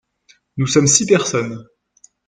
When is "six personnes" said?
0.87-1.63